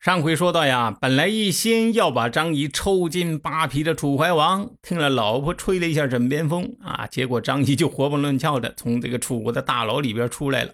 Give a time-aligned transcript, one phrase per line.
[0.00, 10.72] 上回说到呀，本来一心要把张仪抽筋扒皮的楚怀王，听了老婆吹了一下枕边风啊，结果张仪就活蹦乱跳的从这个楚国的大牢里边出来了。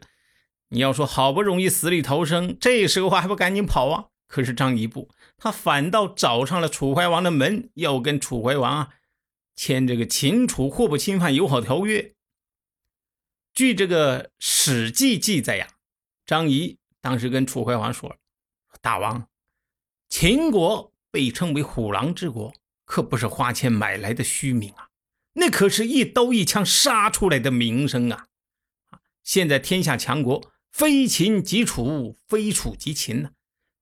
[0.68, 4.04] 你要说好不容易死里逃生，这时候还不赶紧跑啊？
[4.28, 5.08] 可是张仪不，
[5.38, 8.88] 他反倒找上了楚怀王的门，要跟楚怀王啊
[9.56, 12.12] 签这个秦楚互不侵犯友好条约。
[13.54, 15.68] 据这个《史记》记载呀，
[16.26, 18.16] 张仪当时跟楚怀王说。
[18.80, 19.28] 大王，
[20.08, 22.52] 秦国被称为虎狼之国，
[22.84, 24.88] 可不是花钱买来的虚名啊！
[25.34, 28.26] 那可是一刀一枪杀出来的名声啊！
[29.22, 33.30] 现在天下强国非秦即楚，非楚即秦呢。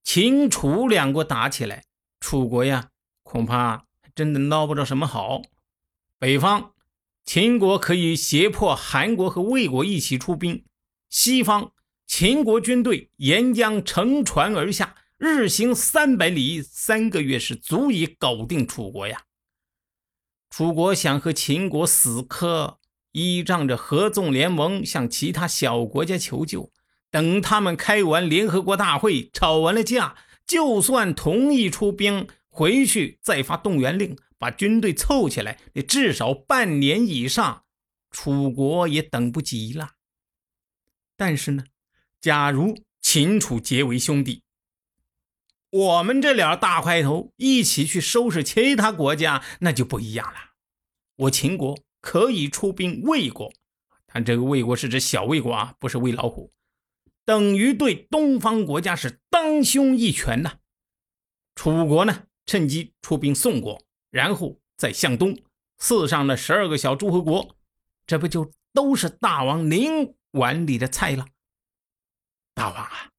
[0.05, 1.85] 秦楚两国打起来，
[2.21, 2.91] 楚国呀，
[3.23, 5.43] 恐怕真的捞不着什么好。
[6.19, 6.73] 北方，
[7.25, 10.65] 秦国可以胁迫韩国和魏国一起出兵；
[11.09, 11.73] 西方。
[12.15, 19.23] 秦国军队沿江乘船而下，日行三百里，三个月是足以搞定楚国呀。
[20.51, 22.79] 楚国想和秦国死磕，
[23.13, 26.71] 依仗着合纵联盟向其他小国家求救。
[27.11, 30.15] 等他们开完联合国大会，吵完了架，
[30.47, 37.65] 就算同意出兵，回去再发动员令，把军队凑起来，你至少半年以上，
[38.11, 39.93] 楚国也等不及了。
[41.17, 41.65] 但是呢？
[42.23, 44.45] 假如秦楚结为兄弟，
[45.71, 50.53] 我们这俩大块头一起去收拾其他国家，那就不一样了。
[51.17, 53.53] 我秦国可以出兵魏国，
[54.07, 56.53] 但这个魏国是指小魏国啊，不是魏老虎，
[57.25, 60.59] 等于对东方国家是当胸一拳呐。
[61.57, 63.83] 楚国呢，趁机出兵宋国，
[64.13, 65.37] 然后再向东
[65.77, 67.57] 刺上了十二个小诸侯国，
[68.07, 71.27] 这不就都是大王您碗里的菜了？
[72.55, 73.11] 大王啊，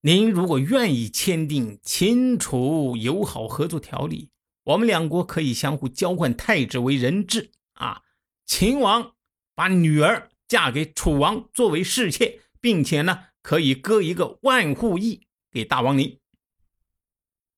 [0.00, 4.30] 您如果愿意签订秦楚友好合作条例，
[4.64, 8.02] 我们两国可以相互交换太子为人质啊。
[8.46, 9.12] 秦王
[9.54, 16.18] 把女儿嫁给楚王作为侍妾，并且呢，可以割一个万户邑给大王您。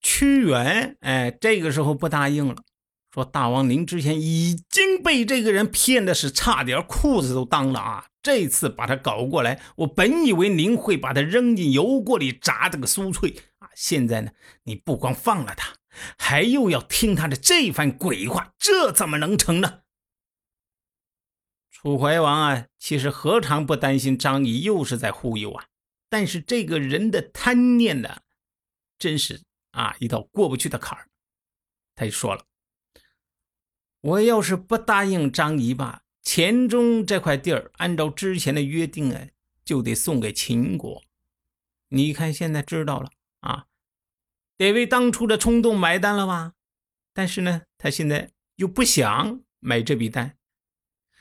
[0.00, 2.56] 屈原哎，这个时候不答应了，
[3.10, 8.08] 说大王您之前已经被这个人骗的是差点裤子都当了啊。
[8.24, 13.68] 这次把他搞过来，我本以为您会把他扔进油锅里炸这个酥脆啊！
[13.76, 15.74] 现在呢，你不光放了他，
[16.16, 19.82] 还又要听他的这番鬼话，这怎么能成呢？
[21.70, 25.66] 楚怀王啊，其实何尝不担心张仪又是在忽悠啊？
[26.08, 28.22] 但是这个人的贪念呢，
[28.98, 29.42] 真是
[29.72, 31.10] 啊一道过不去的坎儿。
[31.94, 32.46] 他就说了
[34.00, 39.28] ：“我要是不答应张仪吧。”黔中这块地儿，按照之前的约定，啊，
[39.62, 41.02] 就得送给秦国。
[41.88, 43.66] 你看现在知道了啊，
[44.56, 46.54] 得为当初的冲动买单了吧？
[47.12, 50.38] 但是呢，他现在又不想买这笔单。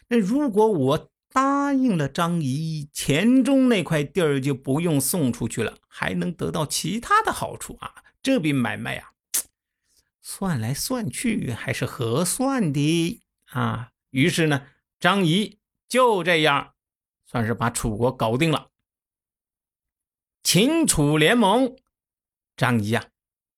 [0.08, 8.04] 那如果我答应了张仪，黔中那块地儿就不用送出去了，还能得到其他的好处啊！
[8.24, 9.12] 这笔买卖啊，
[10.22, 13.92] 算来算去还是合算的啊。
[14.12, 14.68] 于是呢。
[15.04, 15.60] 张仪
[15.90, 16.76] 就这样，
[17.26, 18.70] 算是把楚国搞定了。
[20.44, 21.76] 秦楚联盟，
[22.56, 23.08] 张仪啊，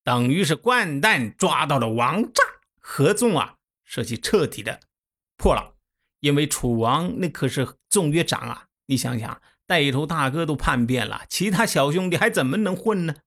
[0.03, 2.44] 等于是掼蛋抓到了王炸，
[2.79, 4.79] 合纵啊，设计彻底的
[5.38, 5.75] 破了。
[6.19, 13.17] 因为楚王那可是纵约长啊，你想想，带头大哥都叛变了，其他小兄弟还怎么能混呢？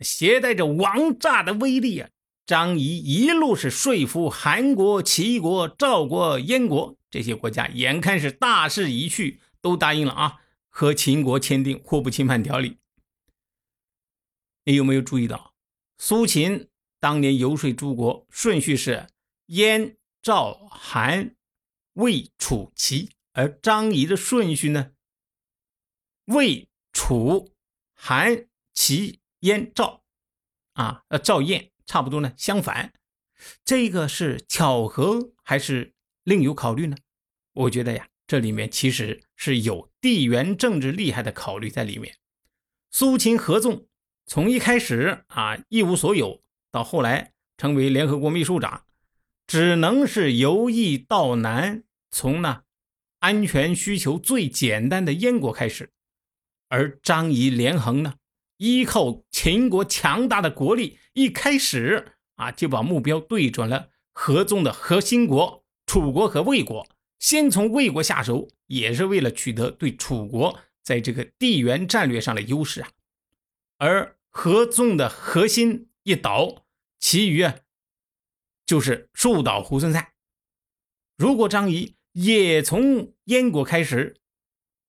[0.00, 2.10] 携带着王炸的威力啊！
[2.44, 12.78] 张仪一路是说服韩国、齐国、赵国、燕国这些国家，眼看是大势已去，都答应了啊，和秦国签订互不侵犯条例。
[14.64, 15.54] 你有没有注意到，
[15.96, 16.68] 苏秦
[16.98, 19.06] 当年游说诸国顺序是
[19.46, 21.36] 燕、赵、韩、
[21.92, 24.90] 魏、楚、齐，而张仪的顺序呢？
[26.24, 27.52] 魏、楚、
[27.94, 30.02] 韩、齐、燕、赵，
[30.72, 31.70] 啊，呃，赵、燕。
[31.86, 32.92] 差不多呢，相反，
[33.64, 35.94] 这个是巧合还是
[36.24, 36.96] 另有考虑呢？
[37.54, 42.16] 我觉得呀，这里面其实是有地缘政治利害的考虑在里面。
[42.90, 43.86] 苏秦合纵，
[44.26, 48.84] 从一开始啊一无所有，到后来成为联合国秘书长，
[49.46, 52.64] 只能是由易到难，从那
[53.20, 55.90] 安全需求最简单的燕国开始。
[56.68, 58.14] 而张仪、连横呢，
[58.56, 66.86] 依靠秦国强大的国力，一开始啊就把目标对准了合纵的核心国楚国和魏国，
[67.24, 72.90] 先从魏国下手，也是为了取得对楚国在这个地缘战略上的优势啊。
[73.78, 76.66] 而合纵的核心一倒，
[76.98, 77.54] 其余啊
[78.66, 80.12] 就是树倒猢狲散。
[81.16, 84.20] 如果张仪也从燕国开始，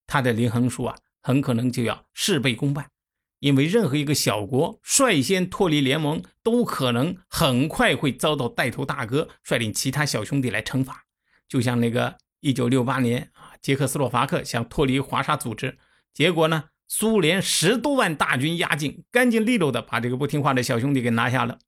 [0.06, 0.98] 他的连横书啊。
[1.22, 2.92] 很可能就要事倍功半，
[3.40, 11.06] 因为任何一个小国率先脱离联盟，都可能很快会遭到带头大哥率领其他小兄弟来惩罚。
[11.48, 15.78] 就像那个一九六八年啊，捷克斯洛伐克想脱离华沙组织，
[16.14, 21.60] 结果呢，苏联十多万大军压境，干净利落的把这个不听话的小兄弟给拿下了。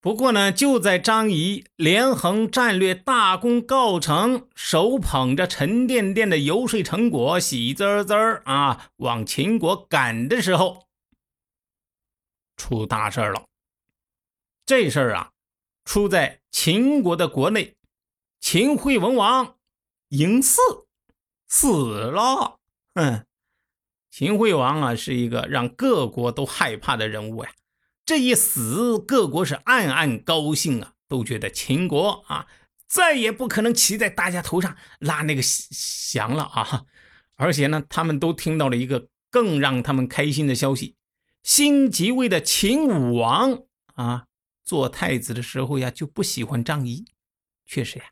[0.00, 10.88] 不过呢，就在张仪连横战略大功告成，手捧着沉甸甸的游说成果，喜滋滋儿啊，往秦国赶的时候，
[12.56, 13.44] 出大事了。
[14.66, 15.30] 这事儿啊，
[15.84, 17.76] 出在秦国的国内，
[18.42, 19.56] 秦惠文王
[20.10, 20.60] 嬴驷
[21.48, 22.58] 死了。
[22.94, 23.24] 嗯，
[24.10, 27.52] 秦惠王啊，是一个让各国都害怕的人物呀。
[28.04, 32.48] 这一死，各国是暗暗高兴啊，都觉得秦国啊
[32.88, 36.84] 再也不可能骑在大家头上拉那个翔了啊！
[37.36, 40.96] 而且呢，他们都听到了一个更让他们开心的消息：
[41.44, 43.62] 新即位的秦武王
[43.94, 44.26] 啊，
[44.64, 47.04] 做太子的时候呀就不喜欢张仪。
[47.64, 48.04] 确实呀，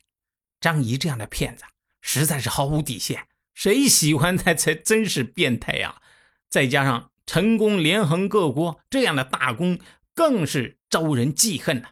[0.61, 1.65] 张仪这样的骗子
[1.99, 6.01] 实在是毫无底线，谁喜欢他才真是变态呀！
[6.49, 7.09] 再加上。
[7.27, 9.79] 成功连横各国，这样的大功
[10.13, 11.89] 更是招人记恨呐。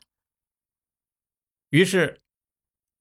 [1.69, 2.21] 于是，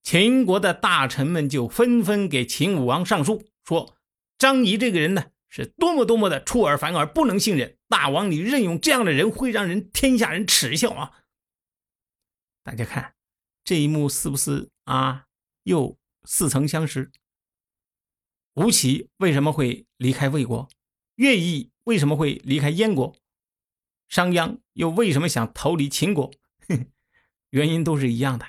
[0.03, 3.97] 秦国的大臣们就纷纷给秦武王上书，说
[4.37, 7.77] 张仪这个人呢，是多么多么的出尔反尔，不能信任。
[7.89, 11.23] 大王，你任用这样的人，会让人天下人耻笑啊！
[12.63, 13.15] 大家看
[13.65, 15.25] 这一幕是不是啊？
[15.69, 17.11] 又似曾相识。
[18.55, 20.67] 吴起为什么会离开魏国？
[21.15, 21.69] 乐毅。
[21.85, 23.15] 为什么会离开燕国？
[24.09, 26.31] 商鞅又为什么想逃离秦国？
[27.49, 28.45] 原因都是一样的：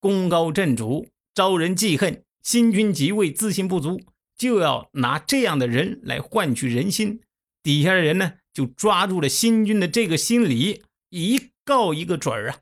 [0.00, 4.00] 功高震主，招人记恨；新君即位，自信不足，
[4.38, 7.20] 就要拿这样的人来换取人心。
[7.62, 12.60] 底下的人呢，就抓住了新君的这个心理，一告一个准儿啊！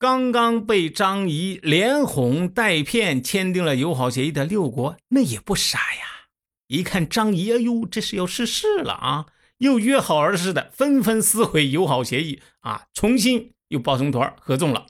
[0.00, 6.30] 刚刚被张仪连哄带骗签订了友好协议的六国，那也不傻呀。
[6.68, 9.26] 一看张仪，哎呦，这是要失势了啊！
[9.58, 14.86] 又约好儿似的，纷纷撕毁友好协议啊，重新又抱成团合纵了。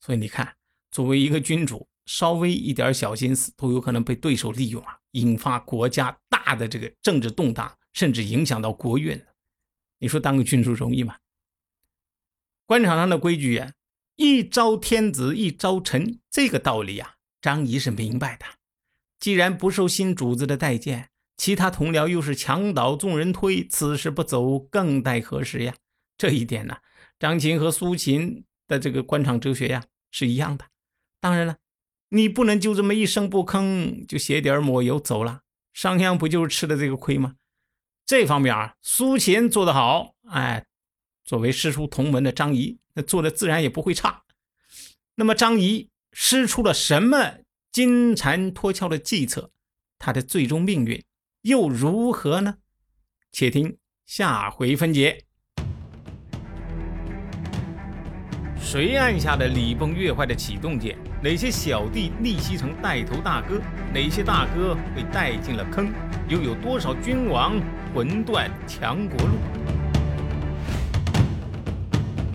[0.00, 0.56] 所以你看，
[0.90, 9.22] 作为一个君主，稍微一点小心思都有可能被对手利用啊，引发国家大的这个政治动荡，甚至影响到国运。
[9.98, 11.18] 你说当个君主容易吗？
[12.64, 13.72] 官场上的规矩呀，
[14.22, 18.44] 一朝天子一朝臣，这个道理呀，张仪是明白的。
[19.18, 21.08] 既然不受新主子的待见，
[21.38, 25.74] 其他同僚又是墙倒众人推，此时不走更待何时呀？
[26.18, 26.76] 这一点呢，
[27.18, 30.66] 张琴和苏秦的这个官场哲学呀是一样的。
[31.18, 31.56] 当然了，
[32.10, 35.40] 你不能就这么一声不吭就写点抹油走了。
[35.72, 37.36] 商鞅不就是吃的这个亏吗？
[38.04, 40.66] 这方面啊，苏秦做得好，哎，
[41.30, 44.24] 作为师出同门的张仪，那做的自然也不会差。
[45.14, 47.34] 那么张仪施出了什么？
[47.70, 49.52] 金蝉脱壳的计策，
[49.96, 51.00] 他的最终命运
[51.42, 52.56] 又如何呢？
[53.30, 55.24] 且听下回分解。
[58.60, 60.98] 谁按下了礼崩乐坏的启动键？
[61.22, 63.62] 哪些小弟逆袭成带头大哥？
[63.94, 65.92] 哪些大哥被带进了坑？
[66.28, 67.62] 又有多少君王
[67.94, 69.59] 魂断强国路？